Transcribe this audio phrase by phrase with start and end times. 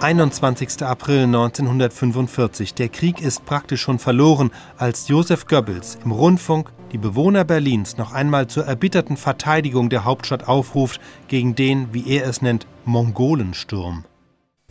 [0.00, 0.82] 21.
[0.82, 2.74] April 1945.
[2.74, 8.12] Der Krieg ist praktisch schon verloren, als Josef Goebbels im Rundfunk die Bewohner Berlins noch
[8.12, 14.04] einmal zur erbitterten Verteidigung der Hauptstadt aufruft gegen den, wie er es nennt, Mongolensturm.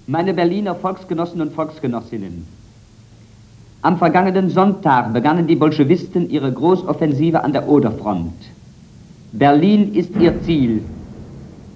[0.07, 2.45] Meine Berliner Volksgenossen und Volksgenossinnen,
[3.85, 8.33] am vergangenen Sonntag begannen die Bolschewisten ihre Großoffensive an der Oderfront.
[9.31, 10.83] Berlin ist ihr Ziel.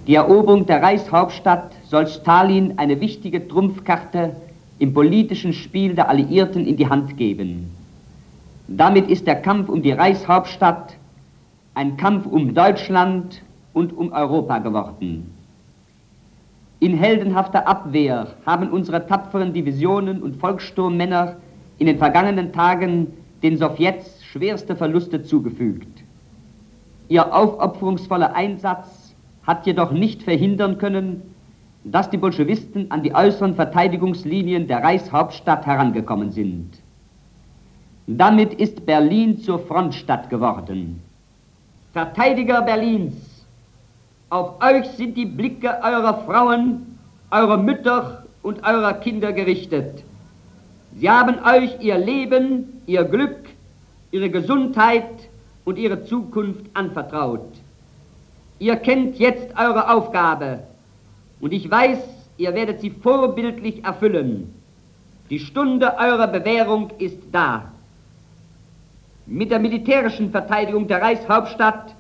[0.10, 4.36] Die Eroberung der Reichshauptstadt soll Stalin eine wichtige Trumpfkarte
[4.80, 7.70] im politischen Spiel der Alliierten in die Hand geben.
[8.68, 10.96] Damit ist der Kampf um die Reichshauptstadt
[11.76, 15.32] ein Kampf um Deutschland und um Europa geworden.
[16.80, 21.36] In heldenhafter Abwehr haben unsere tapferen Divisionen und Volkssturmmänner
[21.78, 23.14] in den vergangenen Tagen
[23.44, 26.02] den Sowjets schwerste Verluste zugefügt.
[27.10, 29.09] Ihr aufopferungsvoller Einsatz
[29.50, 31.24] hat jedoch nicht verhindern können,
[31.84, 36.78] dass die Bolschewisten an die äußeren Verteidigungslinien der Reichshauptstadt herangekommen sind.
[38.06, 41.02] Damit ist Berlin zur Frontstadt geworden.
[41.94, 43.16] Verteidiger Berlins,
[44.30, 47.00] auf euch sind die Blicke eurer Frauen,
[47.32, 50.04] eurer Mütter und eurer Kinder gerichtet.
[50.96, 53.50] Sie haben euch ihr Leben, ihr Glück,
[54.12, 55.10] ihre Gesundheit
[55.66, 57.50] und ihre Zukunft anvertraut.
[58.60, 60.60] Ihr kennt jetzt eure Aufgabe,
[61.40, 62.00] und ich weiß,
[62.38, 64.54] ihr werdet sie vorbildlich erfüllen.
[65.30, 67.72] Die Stunde eurer Bewährung ist da.
[69.26, 71.96] Mit der militärischen Verteidigung der Reichshauptstadt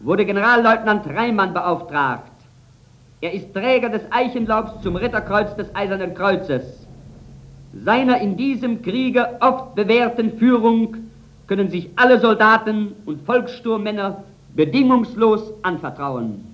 [0.00, 2.32] wurde Generalleutnant Reimann beauftragt.
[3.20, 6.86] Er ist Träger des Eichenlaubs zum Ritterkreuz des Eisernen Kreuzes.
[7.84, 10.96] Seiner in diesem Kriege oft bewährten Führung
[11.46, 16.44] können sich alle Soldaten und Volkssturmmänner bedingungslos anvertrauen.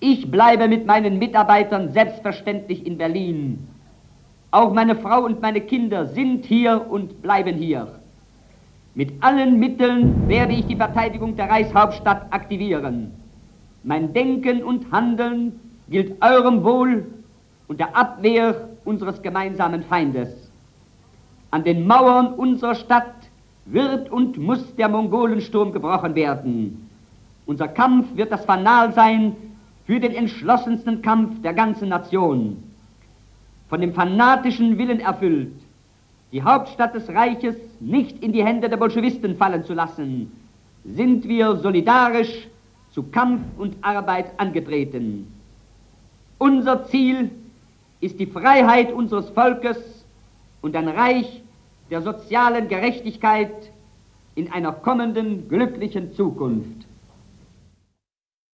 [0.00, 3.68] Ich bleibe mit meinen Mitarbeitern selbstverständlich in Berlin.
[4.50, 7.88] Auch meine Frau und meine Kinder sind hier und bleiben hier.
[8.94, 13.12] Mit allen Mitteln werde ich die Verteidigung der Reichshauptstadt aktivieren.
[13.84, 17.06] Mein Denken und Handeln gilt eurem Wohl
[17.68, 20.50] und der Abwehr unseres gemeinsamen Feindes.
[21.50, 23.21] An den Mauern unserer Stadt
[23.64, 26.88] wird und muss der Mongolensturm gebrochen werden.
[27.46, 29.36] Unser Kampf wird das Fanal sein
[29.86, 32.62] für den entschlossensten Kampf der ganzen Nation.
[33.68, 35.52] Von dem fanatischen Willen erfüllt,
[36.30, 40.30] die Hauptstadt des Reiches nicht in die Hände der Bolschewisten fallen zu lassen,
[40.84, 42.48] sind wir solidarisch
[42.90, 45.26] zu Kampf und Arbeit angetreten.
[46.38, 47.30] Unser Ziel
[48.00, 49.78] ist die Freiheit unseres Volkes
[50.60, 51.42] und ein Reich
[51.92, 53.70] der sozialen Gerechtigkeit
[54.34, 56.86] in einer kommenden glücklichen Zukunft.